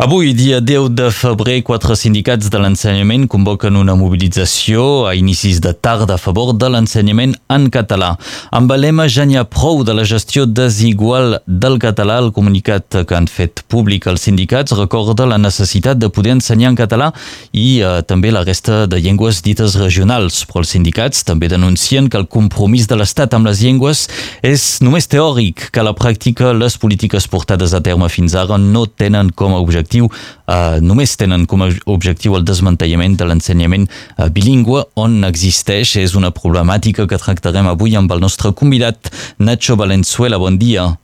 Avui, 0.00 0.32
dia 0.32 0.62
10 0.62 0.88
de 0.96 1.10
febrer, 1.12 1.58
quatre 1.60 1.92
sindicats 1.92 2.48
de 2.48 2.56
l'ensenyament 2.56 3.26
convoquen 3.28 3.76
una 3.76 3.92
mobilització 4.00 5.04
a 5.04 5.10
inicis 5.12 5.58
de 5.60 5.74
tarda 5.76 6.14
a 6.16 6.16
favor 6.16 6.54
de 6.56 6.70
l'ensenyament 6.72 7.34
en 7.52 7.66
català. 7.68 8.14
Amb 8.48 8.72
el 8.72 8.80
lema 8.86 9.04
ja 9.12 9.26
n'hi 9.28 9.36
ha 9.36 9.44
prou 9.44 9.82
de 9.84 9.92
la 9.92 10.06
gestió 10.08 10.46
desigual 10.48 11.36
del 11.44 11.76
català, 11.82 12.16
el 12.24 12.30
comunicat 12.32 12.96
que 13.04 13.18
han 13.18 13.28
fet 13.28 13.60
públic 13.68 14.06
els 14.08 14.24
sindicats 14.24 14.72
recorda 14.78 15.26
la 15.28 15.36
necessitat 15.36 16.00
de 16.00 16.08
poder 16.08 16.32
ensenyar 16.38 16.72
en 16.72 16.80
català 16.80 17.10
i 17.52 17.82
eh, 17.84 18.00
també 18.00 18.32
la 18.32 18.46
resta 18.48 18.86
de 18.88 19.02
llengües 19.04 19.42
dites 19.44 19.76
regionals. 19.82 20.46
Però 20.48 20.64
els 20.64 20.72
sindicats 20.78 21.28
també 21.28 21.52
denuncien 21.52 22.08
que 22.08 22.16
el 22.16 22.24
compromís 22.24 22.88
de 22.88 22.96
l'Estat 22.96 23.36
amb 23.36 23.52
les 23.52 23.60
llengües 23.60 24.06
és 24.40 24.66
només 24.80 25.12
teòric, 25.12 25.68
que 25.68 25.84
a 25.84 25.86
la 25.90 25.92
pràctica 25.92 26.56
les 26.56 26.80
polítiques 26.80 27.28
portades 27.28 27.76
a 27.76 27.84
terme 27.84 28.08
fins 28.08 28.32
ara 28.32 28.56
no 28.56 28.88
tenen 28.88 29.28
com 29.36 29.52
a 29.52 29.60
objectiu 29.60 29.89
objectiu, 29.90 30.10
eh, 30.46 30.80
només 30.80 31.16
tenen 31.16 31.46
com 31.46 31.62
a 31.62 31.70
objectiu 31.86 32.36
el 32.36 32.44
desmantellament 32.44 33.16
de 33.18 33.26
l'ensenyament 33.26 33.88
eh, 33.88 34.28
bilingüe 34.30 34.84
on 34.96 35.24
existeix. 35.24 35.96
És 36.00 36.14
una 36.14 36.30
problemàtica 36.30 37.06
que 37.06 37.18
tractarem 37.18 37.66
avui 37.66 37.96
amb 37.96 38.10
el 38.12 38.20
nostre 38.20 38.52
convidat 38.52 39.10
Nacho 39.38 39.76
Valenzuela. 39.76 40.38
Bon 40.38 40.56
dia. 40.56 40.96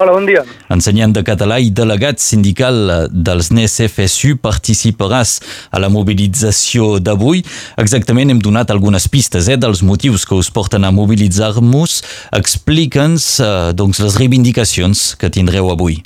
Hola, 0.00 0.12
bon 0.12 0.26
dia. 0.26 0.44
Ensenyant 0.70 1.10
de 1.10 1.24
català 1.26 1.56
i 1.58 1.72
delegat 1.74 2.20
sindical 2.22 3.08
dels 3.10 3.48
NES-FSU, 3.50 4.36
participaràs 4.38 5.40
a 5.74 5.80
la 5.82 5.88
mobilització 5.90 7.00
d'avui. 7.02 7.42
Exactament 7.82 8.30
hem 8.30 8.38
donat 8.38 8.70
algunes 8.70 9.08
pistes 9.10 9.48
eh, 9.48 9.58
dels 9.58 9.82
motius 9.82 10.26
que 10.26 10.38
us 10.38 10.52
porten 10.54 10.86
a 10.86 10.92
mobilitzar-nos. 10.94 12.02
Explica'ns 12.38 13.26
eh, 13.42 13.50
doncs, 13.74 13.98
les 14.04 14.20
reivindicacions 14.22 15.16
que 15.18 15.34
tindreu 15.34 15.72
avui. 15.74 15.98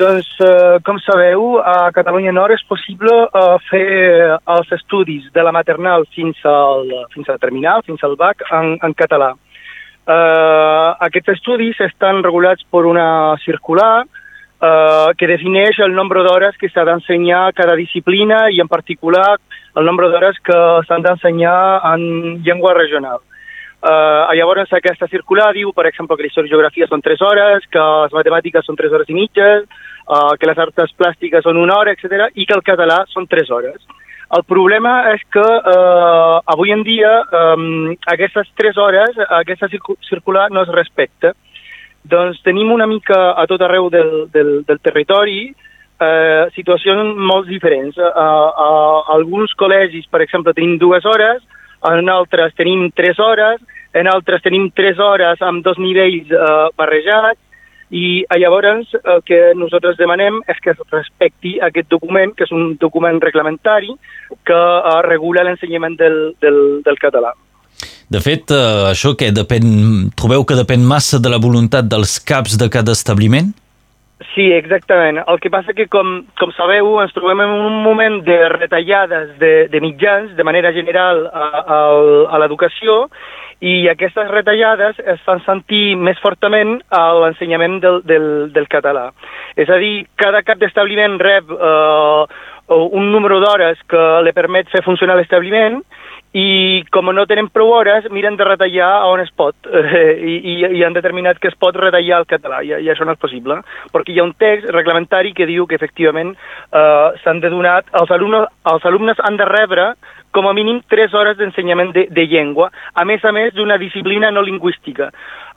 Doncs, 0.00 0.28
eh, 0.40 0.78
com 0.80 0.96
sabeu, 1.04 1.58
a 1.60 1.90
Catalunya 1.92 2.32
Nord 2.32 2.54
és 2.54 2.62
possible 2.64 3.12
eh, 3.12 3.56
fer 3.68 3.88
els 4.32 4.70
estudis 4.72 5.26
de 5.34 5.42
la 5.44 5.52
maternal 5.52 6.06
fins 6.14 6.40
al, 6.48 6.88
fins 7.12 7.28
al 7.28 7.40
terminal, 7.42 7.84
fins 7.84 8.00
al 8.06 8.16
BAC, 8.16 8.46
en, 8.56 8.78
en 8.80 8.94
català. 8.96 9.34
Eh, 10.08 10.88
aquests 11.06 11.34
estudis 11.34 11.82
estan 11.84 12.22
regulats 12.24 12.64
per 12.72 12.86
una 12.88 13.36
circular 13.44 14.06
eh, 14.06 15.10
que 15.20 15.28
defineix 15.28 15.82
el 15.84 15.92
nombre 15.92 16.24
d'hores 16.24 16.56
que 16.56 16.72
s'ha 16.72 16.86
d'ensenyar 16.88 17.50
cada 17.60 17.76
disciplina 17.76 18.46
i, 18.48 18.62
en 18.64 18.72
particular, 18.72 19.34
el 19.76 19.84
nombre 19.84 20.08
d'hores 20.08 20.40
que 20.40 20.60
s'han 20.88 21.04
d'ensenyar 21.04 21.60
en 21.92 22.40
llengua 22.46 22.72
regional. 22.78 23.20
Uh, 23.80 24.28
llavors 24.36 24.68
aquesta 24.76 25.06
circular 25.08 25.54
diu, 25.56 25.70
per 25.72 25.86
exemple, 25.88 26.12
que 26.16 26.26
la 26.26 26.28
història 26.28 26.50
i 26.50 26.52
geografia 26.52 26.88
són 26.90 27.00
3 27.00 27.22
hores, 27.24 27.64
que 27.72 27.80
les 27.80 28.12
matemàtiques 28.12 28.66
són 28.68 28.76
3 28.76 28.92
hores 28.92 29.08
i 29.08 29.16
mitja, 29.16 29.46
uh, 30.10 30.34
que 30.36 30.50
les 30.50 30.58
arts 30.58 30.94
plàstiques 30.98 31.46
són 31.46 31.60
una 31.60 31.78
hora, 31.78 31.94
etc 31.94 32.28
i 32.34 32.46
que 32.46 32.56
el 32.56 32.66
català 32.66 33.04
són 33.14 33.30
3 33.30 33.50
hores. 33.54 33.80
El 34.30 34.44
problema 34.46 35.10
és 35.10 35.22
que 35.34 35.42
uh, 35.42 36.36
avui 36.54 36.70
en 36.70 36.84
dia 36.86 37.10
um, 37.34 37.94
aquestes 38.12 38.50
3 38.58 38.76
hores, 38.78 39.16
aquesta 39.40 39.70
circular 40.06 40.50
no 40.54 40.62
es 40.62 40.70
respecta. 40.74 41.32
Doncs 42.06 42.38
tenim 42.46 42.70
una 42.70 42.86
mica 42.86 43.18
a 43.34 43.46
tot 43.50 43.62
arreu 43.66 43.90
del, 43.90 44.12
del, 44.32 44.52
del 44.68 44.78
territori 44.86 45.50
uh, 45.50 46.46
situacions 46.54 47.18
molt 47.18 47.50
diferents. 47.50 47.98
Uh, 47.98 48.12
uh, 48.14 49.02
alguns 49.16 49.52
col·legis, 49.58 50.06
per 50.10 50.22
exemple, 50.24 50.54
tenim 50.54 50.78
dues 50.78 51.04
hores, 51.04 51.42
en 51.90 52.08
altres 52.12 52.54
tenim 52.54 52.86
3 52.94 53.20
hores, 53.26 53.60
en 53.98 54.06
altres 54.06 54.42
tenim 54.46 54.70
3 54.76 54.98
hores 55.02 55.42
amb 55.42 55.64
dos 55.66 55.78
nivells 55.82 56.30
uh, 56.30 56.68
barrejats, 56.78 57.40
i 57.90 58.22
llavors 58.38 58.92
el 59.02 59.22
que 59.26 59.38
nosaltres 59.58 59.98
demanem 59.98 60.40
és 60.48 60.58
que 60.62 60.70
es 60.74 60.82
respecti 60.92 61.56
aquest 61.60 61.90
document, 61.90 62.34
que 62.36 62.46
és 62.46 62.52
un 62.54 62.76
document 62.80 63.18
reglamentari 63.22 63.90
que 64.46 64.58
uh, 64.58 65.00
regula 65.06 65.44
l'ensenyament 65.46 65.98
del, 65.98 66.20
del, 66.40 66.60
del 66.86 67.00
català. 67.02 67.34
De 68.10 68.20
fet, 68.22 68.50
uh, 68.54 68.90
això 68.90 69.16
que 69.18 69.32
depèn, 69.34 70.10
trobeu 70.18 70.46
que 70.46 70.58
depèn 70.58 70.86
massa 70.86 71.18
de 71.22 71.30
la 71.30 71.42
voluntat 71.42 71.90
dels 71.90 72.18
caps 72.22 72.56
de 72.58 72.70
cada 72.70 72.94
establiment? 72.94 73.50
Sí, 74.34 74.50
exactament. 74.52 75.18
El 75.26 75.38
que 75.40 75.50
passa 75.50 75.74
que, 75.74 75.86
com, 75.90 76.20
com 76.38 76.50
sabeu, 76.54 76.92
ens 77.02 77.14
trobem 77.16 77.40
en 77.42 77.54
un 77.66 77.80
moment 77.82 78.20
de 78.26 78.36
retallades 78.52 79.32
de, 79.40 79.52
de 79.72 79.80
mitjans, 79.82 80.34
de 80.36 80.44
manera 80.44 80.74
general, 80.76 81.24
a, 81.32 81.46
a, 81.60 81.78
a 82.36 82.42
l'educació, 82.42 83.06
i 83.60 83.88
aquestes 83.92 84.28
retallades 84.32 85.00
es 85.04 85.20
fan 85.26 85.42
sentir 85.44 85.96
més 85.96 86.20
fortament 86.24 86.78
a 86.88 87.02
l'ensenyament 87.20 87.80
del, 87.82 88.00
del, 88.08 88.28
del 88.54 88.68
català. 88.72 89.10
És 89.56 89.68
a 89.68 89.76
dir, 89.82 90.06
cada 90.16 90.40
cap 90.46 90.60
d'establiment 90.60 91.18
rep 91.20 91.52
eh, 91.52 92.24
un 92.70 93.10
número 93.12 93.40
d'hores 93.42 93.80
que 93.90 94.04
li 94.24 94.32
permet 94.32 94.70
fer 94.72 94.84
funcionar 94.86 95.18
l'establiment 95.18 95.80
i 96.32 96.84
com 96.94 97.08
no 97.10 97.24
tenen 97.26 97.48
prou 97.50 97.72
hores, 97.74 98.04
miren 98.14 98.36
de 98.38 98.46
retallar 98.46 98.90
on 99.10 99.20
es 99.20 99.32
pot 99.34 99.66
eh, 99.80 100.14
i, 100.14 100.54
i 100.78 100.84
han 100.86 100.94
determinat 100.94 101.40
que 101.42 101.50
es 101.50 101.58
pot 101.58 101.76
retallar 101.76 102.20
el 102.22 102.28
català 102.30 102.62
i, 102.62 102.70
i 102.70 102.90
això 102.92 103.04
no 103.04 103.16
és 103.16 103.22
possible, 103.22 103.58
perquè 103.92 104.14
hi 104.14 104.20
ha 104.22 104.28
un 104.28 104.36
text 104.38 104.70
reglamentari 104.70 105.34
que 105.34 105.48
diu 105.50 105.66
que 105.66 105.76
efectivament 105.76 106.32
eh, 106.36 107.08
s'han 107.24 107.42
de 107.42 107.50
donar, 107.50 107.80
els 108.00 108.14
alumnes, 108.14 108.46
els 108.72 108.86
alumnes 108.86 109.20
han 109.26 109.40
de 109.40 109.50
rebre 109.50 109.90
com 110.30 110.48
a 110.48 110.54
mínim 110.54 110.80
3 110.88 111.14
hores 111.14 111.36
d'ensenyament 111.38 111.92
de, 111.96 112.06
de 112.10 112.26
llengua, 112.26 112.70
a 112.94 113.04
més 113.04 113.24
a 113.24 113.32
més 113.32 113.52
d'una 113.54 113.78
disciplina 113.78 114.30
no 114.30 114.42
lingüística. 114.46 115.10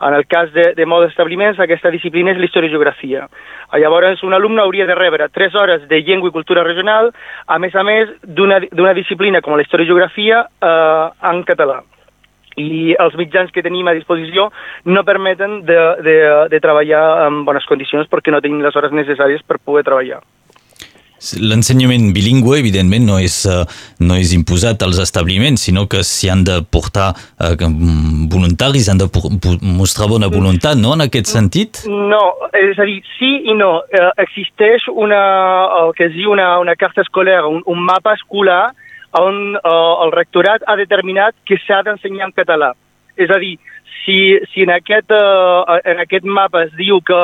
En 0.03 0.17
el 0.17 0.25
cas 0.27 0.51
de, 0.53 0.73
de 0.75 0.85
molts 0.89 1.11
establiments, 1.11 1.59
aquesta 1.59 1.91
disciplina 1.93 2.33
és 2.33 2.41
la 2.41 2.49
història 2.49 2.71
i 2.71 2.73
geografia. 2.73 3.27
Llavors, 3.79 4.23
un 4.23 4.33
alumne 4.33 4.61
hauria 4.61 4.87
de 4.89 4.97
rebre 4.97 5.29
3 5.29 5.55
hores 5.55 5.87
de 5.87 6.01
llengua 6.03 6.29
i 6.29 6.35
cultura 6.35 6.65
regional, 6.65 7.13
a 7.47 7.59
més 7.59 7.75
a 7.75 7.85
més 7.87 8.11
d'una 8.23 8.93
disciplina 8.93 9.41
com 9.41 9.55
la 9.57 9.65
geografia 9.85 10.45
eh, 10.61 11.09
en 11.31 11.43
català 11.47 11.81
i 12.57 12.93
els 12.99 13.15
mitjans 13.17 13.51
que 13.51 13.63
tenim 13.65 13.87
a 13.87 13.95
disposició 13.97 14.51
no 14.85 15.03
permeten 15.03 15.61
de, 15.65 15.79
de, 16.05 16.15
de 16.51 16.59
treballar 16.61 17.27
en 17.27 17.43
bones 17.47 17.65
condicions 17.65 18.09
perquè 18.11 18.31
no 18.31 18.41
tenim 18.41 18.61
les 18.61 18.75
hores 18.75 18.93
necessàries 18.93 19.41
per 19.47 19.57
poder 19.57 19.85
treballar. 19.87 20.21
L'ensenyament 21.39 22.09
bilingüe, 22.15 22.59
evidentment, 22.59 23.05
no 23.07 23.17
és, 23.21 23.37
uh, 23.49 23.63
no 24.03 24.17
és 24.19 24.33
imposat 24.35 24.83
als 24.83 24.99
establiments, 25.03 25.63
sinó 25.69 25.85
que 25.91 26.03
s'hi 26.03 26.29
han 26.33 26.43
de 26.47 26.59
portar 26.63 27.11
uh, 27.13 27.55
voluntaris, 28.33 28.89
han 28.91 28.99
de 29.01 29.07
mostrar 29.61 30.09
bona 30.11 30.29
voluntat, 30.31 30.77
no?, 30.79 30.93
en 30.97 31.07
aquest 31.07 31.31
sentit? 31.31 31.83
No, 31.87 32.21
és 32.59 32.79
a 32.79 32.87
dir, 32.89 32.99
sí 33.17 33.31
i 33.47 33.55
no. 33.57 33.77
Uh, 33.87 34.09
existeix 34.25 34.89
una, 34.91 35.23
el 35.81 35.93
que 35.97 36.09
es 36.09 36.15
diu 36.17 36.33
una, 36.35 36.57
una 36.59 36.75
carta 36.75 37.05
escolar, 37.05 37.43
un, 37.47 37.63
un 37.65 37.85
mapa 37.87 38.17
escolar 38.19 38.73
on 39.13 39.55
uh, 39.61 40.03
el 40.03 40.11
rectorat 40.11 40.65
ha 40.67 40.75
determinat 40.75 41.35
que 41.45 41.59
s'ha 41.63 41.83
d'ensenyar 41.85 42.29
en 42.29 42.35
català. 42.35 42.73
És 43.15 43.29
a 43.29 43.37
dir, 43.41 43.55
si, 44.03 44.39
si 44.51 44.65
en, 44.65 44.73
aquest, 44.73 45.13
uh, 45.13 45.79
en 45.85 46.01
aquest 46.03 46.25
mapa 46.25 46.65
es 46.67 46.73
diu 46.79 46.99
que 47.05 47.21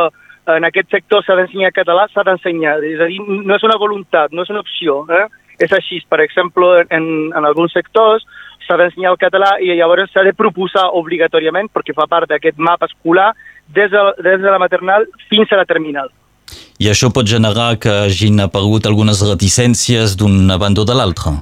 en 0.57 0.65
aquest 0.67 0.89
sector 0.93 1.23
s'ha 1.25 1.37
d'ensenyar 1.37 1.71
català, 1.75 2.07
s'ha 2.09 2.25
d'ensenyar. 2.27 2.77
És 2.85 3.01
a 3.01 3.09
dir, 3.09 3.19
no 3.21 3.55
és 3.55 3.65
una 3.67 3.77
voluntat, 3.81 4.31
no 4.31 4.45
és 4.45 4.51
una 4.53 4.63
opció. 4.63 5.03
Eh? 5.09 5.25
És 5.59 5.73
així, 5.75 5.99
per 6.09 6.21
exemple, 6.23 6.85
en, 6.89 7.09
en 7.35 7.49
alguns 7.49 7.75
sectors 7.75 8.25
s'ha 8.65 8.77
d'ensenyar 8.79 9.11
el 9.11 9.19
català 9.21 9.55
i 9.63 9.73
llavors 9.73 10.11
s'ha 10.13 10.23
de 10.27 10.35
proposar 10.37 10.89
obligatòriament, 10.99 11.71
perquè 11.73 11.95
fa 11.97 12.07
part 12.07 12.29
d'aquest 12.29 12.57
mapa 12.57 12.87
escolar, 12.89 13.33
des 13.75 13.91
de, 13.91 14.05
des 14.23 14.39
de 14.41 14.49
la 14.49 14.61
maternal 14.61 15.05
fins 15.29 15.51
a 15.51 15.59
la 15.61 15.67
terminal. 15.69 16.09
I 16.79 16.87
això 16.89 17.09
pot 17.13 17.27
generar 17.27 17.75
que 17.81 17.91
hagin 18.05 18.39
aparegut 18.39 18.87
algunes 18.87 19.21
reticències 19.25 20.15
d'una 20.17 20.57
banda 20.57 20.81
o 20.81 20.87
de 20.87 20.95
l'altra? 20.95 21.35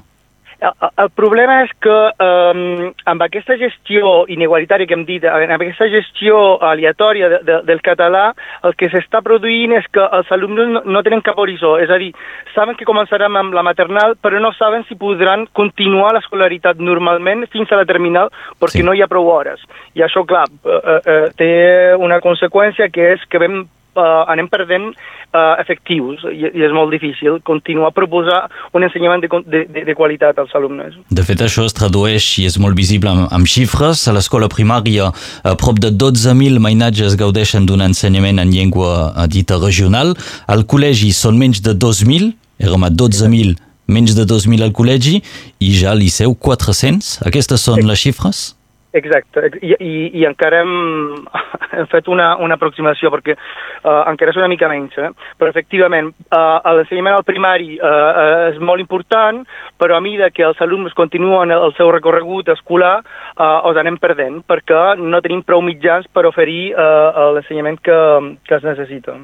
El 0.58 1.10
problema 1.14 1.60
és 1.68 1.74
que 1.86 1.96
um, 2.24 2.62
amb 3.06 3.22
aquesta 3.22 3.58
gestió 3.62 4.24
inigualitària 4.34 4.90
que 4.90 4.96
hem 4.98 5.04
dit, 5.06 5.26
amb 5.30 5.54
aquesta 5.62 5.86
gestió 5.94 6.40
aleatòria 6.66 7.30
de, 7.30 7.40
de, 7.46 7.60
del 7.68 7.84
català, 7.86 8.32
el 8.66 8.74
que 8.80 8.90
s'està 8.90 9.22
produint 9.26 9.76
és 9.78 9.86
que 9.94 10.02
els 10.02 10.32
alumnes 10.34 10.72
no, 10.74 10.82
no 10.82 11.04
tenen 11.06 11.22
cap 11.26 11.38
horitzó. 11.38 11.76
És 11.84 11.94
a 11.94 12.00
dir, 12.02 12.10
saben 12.56 12.80
que 12.80 12.90
començaran 12.90 13.38
amb 13.38 13.54
la 13.54 13.66
maternal, 13.68 14.18
però 14.18 14.42
no 14.42 14.50
saben 14.58 14.88
si 14.90 14.98
podran 14.98 15.46
continuar 15.54 16.16
l'escolaritat 16.18 16.82
normalment 16.82 17.46
fins 17.54 17.70
a 17.72 17.84
la 17.84 17.86
terminal 17.86 18.34
perquè 18.58 18.82
sí. 18.82 18.88
no 18.88 18.98
hi 18.98 19.06
ha 19.06 19.12
prou 19.12 19.30
hores. 19.30 19.62
I 19.94 20.08
això, 20.08 20.26
clar, 20.26 20.48
uh, 20.66 20.82
uh, 20.98 21.18
té 21.38 21.54
una 22.02 22.18
conseqüència 22.24 22.90
que 22.90 23.14
és 23.14 23.30
que 23.30 23.46
vam 23.46 23.68
uh, 23.98 24.24
anem 24.32 24.48
perdent 24.52 24.92
uh, 24.94 25.56
efectius 25.62 26.24
i, 26.32 26.46
i 26.48 26.66
és 26.68 26.74
molt 26.76 26.94
difícil 26.94 27.40
continuar 27.48 27.92
a 27.92 27.96
proposar 27.96 28.40
un 28.78 28.86
ensenyament 28.88 29.24
de, 29.26 29.30
de, 29.66 29.84
de 29.88 29.96
qualitat 29.98 30.40
als 30.40 30.54
alumnes. 30.58 30.96
De 31.10 31.26
fet, 31.28 31.42
això 31.44 31.66
es 31.68 31.76
tradueix 31.78 32.30
i 32.42 32.48
és 32.50 32.58
molt 32.62 32.78
visible 32.78 33.12
amb, 33.12 33.28
amb 33.34 33.50
xifres. 33.50 34.08
A 34.08 34.16
l'escola 34.16 34.50
primària, 34.52 35.12
a 35.44 35.56
prop 35.60 35.82
de 35.84 35.92
12.000 35.92 36.62
mainatges 36.64 37.18
gaudeixen 37.20 37.68
d'un 37.68 37.84
ensenyament 37.86 38.42
en 38.44 38.52
llengua 38.54 38.92
eh, 39.10 39.28
dita 39.32 39.60
regional. 39.62 40.16
Al 40.48 40.68
col·legi 40.70 41.14
són 41.16 41.40
menys 41.40 41.64
de 41.66 41.76
2.000, 41.78 42.34
érem 42.64 42.88
a 42.88 42.92
12.000 42.94 43.58
menys 43.88 44.16
de 44.18 44.28
2.000 44.28 44.66
al 44.66 44.76
col·legi 44.76 45.22
i 45.64 45.72
ja 45.80 45.94
al 45.94 46.04
liceu 46.04 46.36
400. 46.36 47.18
Aquestes 47.28 47.64
són 47.64 47.86
les 47.88 48.04
xifres? 48.04 48.57
Exacte, 48.96 49.50
i, 49.62 49.74
i, 49.84 49.94
i 50.22 50.24
encara 50.26 50.62
hem, 50.64 51.26
hem 51.76 51.88
fet 51.92 52.08
una, 52.08 52.30
una 52.40 52.56
aproximació, 52.56 53.12
perquè 53.12 53.36
uh, 53.36 54.06
encara 54.08 54.32
és 54.32 54.40
una 54.40 54.48
mica 54.48 54.70
menys, 54.72 54.96
eh? 54.96 55.10
però 55.38 55.52
efectivament 55.52 56.14
uh, 56.32 56.64
l'ensenyament 56.78 57.18
al 57.18 57.26
primari 57.28 57.76
uh, 57.76 58.48
és 58.54 58.62
molt 58.64 58.80
important, 58.84 59.44
però 59.78 59.98
a 59.98 60.04
mesura 60.04 60.32
que 60.32 60.48
els 60.48 60.64
alumnes 60.64 60.96
continuen 60.96 61.52
el 61.52 61.76
seu 61.78 61.92
recorregut 61.92 62.54
escolar, 62.56 63.02
uh, 63.36 63.60
els 63.68 63.82
anem 63.84 64.00
perdent, 64.00 64.40
perquè 64.48 64.96
no 65.04 65.22
tenim 65.26 65.44
prou 65.44 65.62
mitjans 65.66 66.08
per 66.14 66.26
oferir 66.32 66.72
uh, 66.72 67.34
l'ensenyament 67.36 67.84
que, 67.84 68.00
que 68.48 68.56
es 68.56 68.68
necessita. 68.72 69.20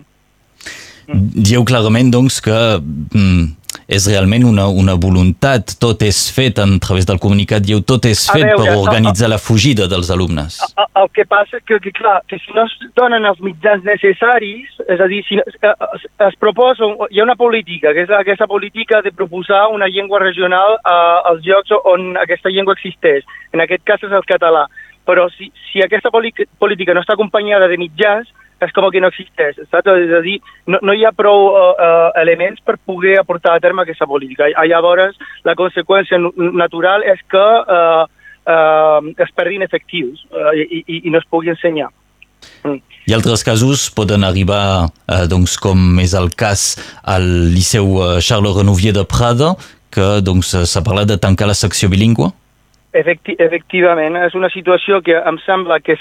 Dieu 1.08 1.64
clarament, 1.68 2.12
doncs, 2.12 2.40
que 2.44 2.60
mm, 2.80 3.63
és 3.88 4.08
realment 4.10 4.46
una, 4.48 4.68
una 4.68 4.96
voluntat, 5.00 5.76
tot 5.82 6.04
és 6.06 6.20
fet 6.34 6.60
a 6.62 6.68
través 6.84 7.08
del 7.10 7.20
comunicat, 7.24 7.64
diu, 7.66 7.82
tot 7.82 8.06
és 8.10 8.22
fet 8.32 8.46
veure, 8.46 8.60
per 8.60 8.76
organitzar 8.78 9.30
la 9.32 9.40
fugida 9.42 9.88
dels 9.92 10.12
alumnes. 10.14 10.60
El, 10.78 10.88
el 11.04 11.10
que 11.16 11.26
passa 11.30 11.60
que, 11.66 11.80
que, 11.84 11.94
clar, 11.96 12.22
que 12.30 12.40
si 12.44 12.56
no 12.56 12.66
es 12.68 12.76
donen 12.98 13.28
els 13.30 13.42
mitjans 13.44 13.84
necessaris, 13.88 14.70
és 14.88 15.04
a 15.04 15.10
dir, 15.12 15.24
si 15.28 15.40
es, 15.42 15.58
es, 15.60 16.08
es 16.28 16.40
proposa, 16.42 16.90
hi 17.10 17.20
ha 17.20 17.28
una 17.28 17.38
política, 17.40 17.94
que 17.96 18.06
és 18.08 18.14
aquesta 18.14 18.48
política 18.48 19.02
de 19.06 19.14
proposar 19.16 19.68
una 19.74 19.90
llengua 19.92 20.22
regional 20.24 20.78
eh, 20.80 21.20
als 21.32 21.44
llocs 21.46 21.76
on 21.84 22.14
aquesta 22.22 22.52
llengua 22.54 22.78
existeix. 22.78 23.28
En 23.54 23.64
aquest 23.64 23.84
cas 23.88 24.04
és 24.04 24.14
el 24.14 24.26
català. 24.30 24.68
Però 25.04 25.28
si, 25.34 25.50
si 25.68 25.82
aquesta 25.84 26.08
política 26.14 26.94
no 26.96 27.02
està 27.04 27.18
acompanyada 27.18 27.68
de 27.68 27.76
mitjans, 27.82 28.30
és 28.66 28.74
com 28.76 28.90
que 28.92 29.02
no 29.04 29.10
existeix, 29.12 29.60
saps? 29.72 29.92
És 30.06 30.14
a 30.16 30.22
dir, 30.26 30.38
no, 30.68 30.80
no 30.82 30.96
hi 30.96 31.06
ha 31.06 31.14
prou 31.16 31.50
uh, 31.52 31.64
uh, 31.74 32.10
elements 32.22 32.64
per 32.66 32.78
poder 32.78 33.18
aportar 33.20 33.56
a 33.56 33.64
terme 33.64 33.84
aquesta 33.84 34.08
política. 34.10 34.50
I, 34.52 34.56
llavors, 34.72 35.18
la 35.48 35.56
conseqüència 35.60 36.20
natural 36.54 37.06
és 37.14 37.22
que 37.32 37.44
uh, 37.44 38.06
uh, 38.06 39.12
es 39.26 39.36
perdin 39.36 39.66
efectius 39.66 40.24
uh, 40.32 40.52
i, 40.56 40.84
i, 40.84 41.02
i 41.04 41.14
no 41.14 41.22
es 41.22 41.30
pugui 41.30 41.54
ensenyar. 41.54 41.92
Mm. 42.64 42.82
I 43.04 43.16
altres 43.16 43.44
casos 43.44 43.90
poden 43.92 44.24
arribar, 44.24 44.88
eh, 45.12 45.26
doncs, 45.28 45.58
com 45.60 46.00
és 46.00 46.14
el 46.16 46.30
cas 46.40 46.78
al 47.04 47.26
Liceu 47.52 47.98
Charles 48.24 48.56
Renouvier 48.56 48.94
de 48.96 49.04
Prada, 49.04 49.50
que 49.92 50.22
doncs, 50.24 50.54
s'ha 50.72 50.84
parlat 50.86 51.12
de 51.12 51.20
tancar 51.20 51.50
la 51.50 51.58
secció 51.58 51.92
bilingüe? 51.92 52.32
Efecti 52.96 53.36
efectivament, 53.44 54.16
és 54.24 54.36
una 54.40 54.48
situació 54.54 55.02
que 55.04 55.18
em 55.20 55.40
sembla 55.44 55.82
que 55.84 55.98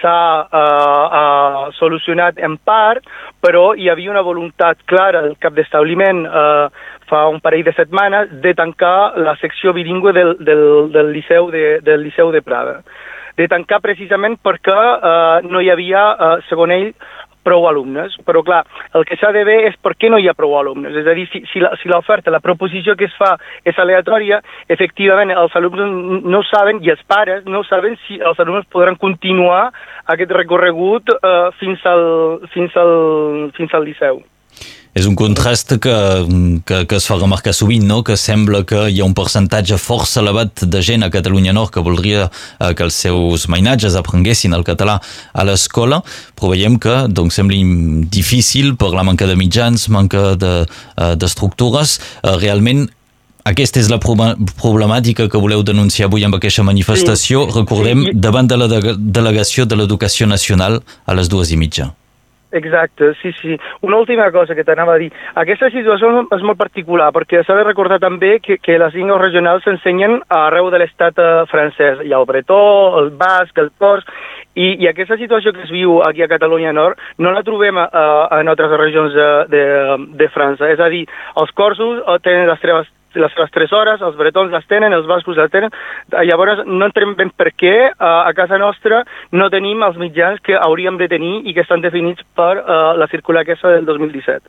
s'ha 0.00 0.20
uh, 0.42 1.06
uh, 1.20 1.64
solucionat 1.78 2.38
en 2.38 2.56
part, 2.58 3.04
però 3.40 3.72
hi 3.74 3.88
havia 3.90 4.10
una 4.10 4.24
voluntat 4.26 4.80
clara 4.86 5.22
del 5.24 5.36
cap 5.40 5.54
d'establiment 5.56 6.24
uh, 6.26 6.68
fa 7.08 7.26
un 7.28 7.40
parell 7.40 7.64
de 7.64 7.74
setmanes 7.76 8.32
de 8.44 8.54
tancar 8.54 9.18
la 9.18 9.36
secció 9.40 9.72
bilingüe 9.72 10.12
del, 10.12 10.34
del, 10.40 10.64
del, 10.92 11.12
Liceu 11.12 11.50
de, 11.50 11.80
del 11.84 12.04
Liceu 12.04 12.32
de 12.32 12.42
Prada. 12.42 12.82
De 13.38 13.46
tancar 13.48 13.80
precisament 13.80 14.36
perquè 14.42 14.76
uh, 14.76 15.46
no 15.46 15.62
hi 15.62 15.70
havia, 15.70 16.04
uh, 16.12 16.36
segons 16.48 16.74
ell, 16.74 16.90
prou 17.48 17.66
alumnes, 17.70 18.14
però 18.28 18.44
clar, 18.46 18.62
el 18.98 19.06
que 19.08 19.18
s'ha 19.18 19.32
de 19.34 19.44
ver 19.48 19.58
és 19.72 19.76
per 19.82 19.94
què 19.96 20.12
no 20.12 20.20
hi 20.20 20.28
ha 20.28 20.36
prou 20.36 20.54
alumnes, 20.60 20.94
és 21.00 21.08
a 21.08 21.16
dir, 21.16 21.26
si, 21.32 21.42
si 21.48 21.62
l'oferta, 21.64 22.30
la, 22.30 22.36
si 22.36 22.36
la 22.36 22.44
proposició 22.44 22.96
que 22.98 23.08
es 23.08 23.18
fa 23.18 23.34
és 23.64 23.78
aleatòria, 23.80 24.42
efectivament 24.68 25.32
els 25.34 25.56
alumnes 25.58 26.24
no 26.28 26.44
saben, 26.52 26.82
i 26.84 26.92
els 26.94 27.04
pares 27.08 27.46
no 27.48 27.64
saben 27.68 27.96
si 28.06 28.20
els 28.20 28.38
alumnes 28.38 28.68
podran 28.72 29.00
continuar 29.00 29.68
aquest 30.12 30.32
recorregut 30.36 31.14
eh, 31.16 31.36
fins, 31.60 31.84
al, 31.88 32.08
fins, 32.54 32.76
al, 32.76 32.98
fins 33.56 33.74
al 33.74 33.88
liceu 33.88 34.22
és 34.98 35.06
un 35.06 35.14
contrast 35.14 35.76
que, 35.78 35.94
que, 36.66 36.82
que 36.90 36.98
es 36.98 37.06
fa 37.06 37.18
remarcar 37.20 37.54
sovint, 37.54 37.86
no? 37.86 38.00
que 38.06 38.16
sembla 38.18 38.64
que 38.66 38.88
hi 38.90 38.98
ha 39.00 39.06
un 39.06 39.14
percentatge 39.14 39.78
força 39.78 40.22
elevat 40.24 40.64
de 40.66 40.82
gent 40.82 41.06
a 41.06 41.10
Catalunya 41.14 41.54
Nord 41.54 41.72
que 41.76 41.84
voldria 41.84 42.26
eh, 42.26 42.72
que 42.74 42.86
els 42.86 42.98
seus 43.06 43.46
mainatges 43.52 43.94
aprenguessin 43.98 44.56
el 44.56 44.66
català 44.66 44.98
a 44.98 45.46
l'escola, 45.46 46.00
però 46.34 46.50
veiem 46.54 46.80
que 46.82 47.04
doncs, 47.14 47.38
sembla 47.38 47.58
difícil 48.10 48.74
per 48.80 48.90
la 48.96 49.06
manca 49.06 49.28
de 49.28 49.38
mitjans, 49.38 49.86
manca 49.94 50.34
d'estructures. 50.38 51.98
De, 51.98 52.32
uh, 52.32 52.36
realment 52.42 52.88
aquesta 53.48 53.80
és 53.80 53.88
la 53.88 54.00
problemàtica 54.02 55.28
que 55.30 55.40
voleu 55.40 55.62
denunciar 55.64 56.08
avui 56.08 56.26
amb 56.26 56.36
aquesta 56.36 56.66
manifestació. 56.66 57.46
Sí. 57.46 57.60
Recordem, 57.60 58.04
davant 58.12 58.50
de 58.50 58.58
la 58.60 58.68
delegació 58.68 59.64
de 59.64 59.78
l'Educació 59.78 60.28
Nacional 60.28 60.82
a 61.06 61.16
les 61.16 61.30
dues 61.32 61.54
i 61.54 61.60
mitja. 61.60 61.92
Exacte, 62.50 63.12
sí, 63.20 63.30
sí. 63.42 63.58
Una 63.82 63.98
última 63.98 64.30
cosa 64.32 64.54
que 64.54 64.64
t'anava 64.64 64.94
a 64.94 64.98
dir. 64.98 65.10
Aquesta 65.36 65.68
situació 65.68 66.24
és 66.32 66.44
molt 66.46 66.56
particular 66.56 67.10
perquè 67.12 67.42
s'ha 67.44 67.56
de 67.58 67.66
recordar 67.66 67.98
també 68.00 68.38
que, 68.40 68.56
que 68.56 68.78
les 68.80 68.96
llengües 68.96 69.20
regionals 69.20 69.66
s'ensenyen 69.68 70.22
arreu 70.32 70.70
de 70.72 70.80
l'estat 70.80 71.20
eh, 71.20 71.44
francès. 71.52 72.00
Hi 72.00 72.14
ha 72.14 72.20
el 72.22 72.28
bretó, 72.28 72.60
el 73.02 73.12
basc, 73.20 73.52
el 73.60 73.68
cors, 73.76 74.08
i, 74.56 74.72
i 74.80 74.88
aquesta 74.88 75.18
situació 75.20 75.52
que 75.52 75.66
es 75.66 75.72
viu 75.74 76.00
aquí 76.06 76.24
a 76.24 76.30
Catalunya 76.30 76.72
Nord 76.72 76.98
no 77.22 77.30
la 77.34 77.44
trobem 77.46 77.76
a, 77.78 77.88
en 78.40 78.48
altres 78.48 78.72
regions 78.80 79.12
de, 79.14 79.28
de, 79.52 79.64
de 80.18 80.30
França. 80.32 80.72
És 80.72 80.80
a 80.80 80.88
dir, 80.88 81.04
els 81.36 81.52
corsos 81.52 82.00
eh, 82.00 82.16
tenen 82.24 82.48
les 82.48 82.64
seves 82.64 82.88
les 83.14 83.32
seves 83.32 83.50
tres 83.54 83.72
hores, 83.72 84.02
els 84.04 84.16
bretons 84.18 84.52
les 84.52 84.66
tenen, 84.68 84.92
els 84.92 85.06
bascos 85.08 85.38
les 85.38 85.50
tenen, 85.52 85.72
llavors 86.28 86.64
no 86.66 86.88
entrem 86.88 87.14
ben 87.18 87.30
per 87.30 87.52
què 87.56 87.74
a 87.98 88.32
casa 88.36 88.58
nostra 88.60 89.02
no 89.32 89.48
tenim 89.52 89.82
els 89.86 89.98
mitjans 90.00 90.40
que 90.44 90.56
hauríem 90.58 90.98
de 91.00 91.08
tenir 91.08 91.34
i 91.48 91.54
que 91.54 91.64
estan 91.64 91.84
definits 91.84 92.24
per 92.36 92.54
uh, 92.58 92.94
la 92.98 93.08
circular 93.10 93.44
aquesta 93.44 93.78
del 93.78 93.86
2017. 93.86 94.48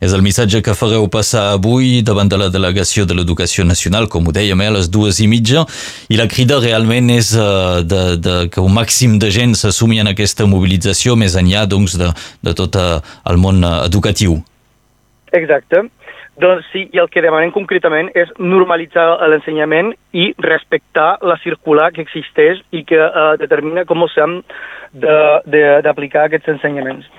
És 0.00 0.12
el 0.14 0.22
missatge 0.22 0.60
que 0.62 0.76
fareu 0.78 1.08
passar 1.10 1.48
avui 1.56 2.04
davant 2.06 2.28
de 2.30 2.38
la 2.38 2.48
delegació 2.54 3.04
de 3.04 3.16
l'Educació 3.18 3.64
Nacional, 3.66 4.06
com 4.08 4.28
ho 4.28 4.34
dèiem, 4.34 4.60
eh, 4.62 4.68
a 4.70 4.74
les 4.76 4.88
dues 4.94 5.18
i 5.20 5.26
mitja, 5.26 5.64
i 6.08 6.16
la 6.20 6.28
crida 6.30 6.60
realment 6.62 7.10
és 7.10 7.32
uh, 7.34 7.82
de, 7.82 8.02
de, 8.22 8.36
que 8.54 8.62
un 8.62 8.74
màxim 8.74 9.18
de 9.18 9.32
gent 9.34 9.56
s'assumi 9.58 9.98
en 9.98 10.12
aquesta 10.14 10.46
mobilització 10.46 11.18
més 11.18 11.34
enllà 11.40 11.66
doncs, 11.66 11.98
de, 11.98 12.12
de 12.46 12.54
tot 12.54 12.78
uh, 12.78 13.02
el 13.26 13.42
món 13.42 13.64
educatiu. 13.66 14.38
Exacte. 15.34 15.88
Doncs 16.38 16.68
sí, 16.70 16.84
i 16.94 17.00
el 17.02 17.08
que 17.10 17.22
demanem 17.24 17.50
concretament 17.54 18.12
és 18.18 18.30
normalitzar 18.38 19.06
l'ensenyament 19.30 19.90
i 20.14 20.28
respectar 20.44 21.16
la 21.26 21.38
circular 21.42 21.90
que 21.94 22.04
existeix 22.06 22.60
i 22.70 22.84
que 22.86 23.00
eh, 23.00 23.32
determina 23.42 23.84
com 23.88 24.06
s'han 24.12 24.38
d'aplicar 24.94 26.28
aquests 26.28 26.54
ensenyaments. 26.54 27.10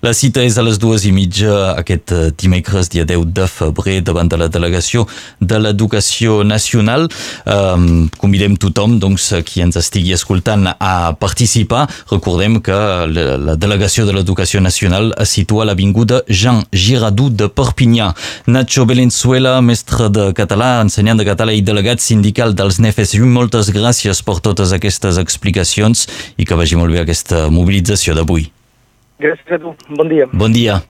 La 0.00 0.14
cita 0.16 0.40
és 0.40 0.54
a 0.56 0.62
les 0.64 0.78
dues 0.80 1.02
i 1.04 1.10
mitja 1.12 1.74
aquest 1.76 2.12
eh, 2.16 2.30
dimecres, 2.40 2.88
dia 2.88 3.04
10 3.04 3.34
de 3.36 3.44
febrer, 3.44 3.98
davant 4.00 4.28
de 4.32 4.38
la 4.40 4.46
delegació 4.48 5.02
de 5.44 5.58
l'Educació 5.60 6.38
Nacional. 6.40 7.04
Um, 7.44 8.06
convidem 8.16 8.54
tothom, 8.56 8.94
doncs, 9.02 9.26
qui 9.44 9.60
ens 9.60 9.76
estigui 9.76 10.14
escoltant 10.16 10.70
a 10.72 11.12
participar. 11.20 11.82
Recordem 12.08 12.56
que 12.64 12.78
la, 13.12 13.56
delegació 13.60 14.06
de 14.08 14.14
l'Educació 14.16 14.62
Nacional 14.64 15.10
es 15.20 15.34
situa 15.36 15.66
a 15.66 15.68
l'Avinguda 15.68 16.22
Jean 16.30 16.62
Girardou 16.72 17.28
de 17.28 17.50
Perpinyà. 17.52 18.14
Nacho 18.48 18.86
Belenzuela, 18.88 19.58
mestre 19.60 20.08
de 20.08 20.30
català, 20.38 20.78
ensenyant 20.86 21.20
de 21.20 21.26
català 21.28 21.52
i 21.52 21.60
delegat 21.60 22.00
sindical 22.00 22.56
dels 22.56 22.80
NFSU, 22.80 23.28
moltes 23.28 23.68
gràcies 23.76 24.24
per 24.24 24.38
totes 24.40 24.72
aquestes 24.72 25.20
explicacions 25.20 26.06
i 26.40 26.48
que 26.48 26.56
vagi 26.56 26.80
molt 26.80 26.96
bé 26.96 27.04
aquesta 27.04 27.50
mobilització 27.52 28.16
d'avui. 28.16 28.48
Gràcies 29.20 29.52
a 29.52 29.58
tu. 29.60 29.74
Bon 29.92 30.08
dia. 30.08 30.26
Bon 30.32 30.52
dia. 30.52 30.80